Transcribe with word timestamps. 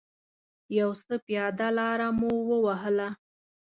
یو 0.79 0.89
څه 1.05 1.15
پیاده 1.25 1.67
لاره 1.77 2.09
مو 2.19 2.33
و 2.47 2.49
وهله. 2.65 3.09